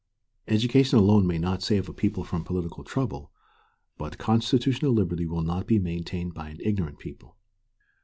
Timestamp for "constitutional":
4.17-4.93